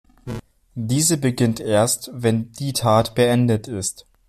[0.73, 4.07] Diese beginnt erst, wenn die Tat beendet ist.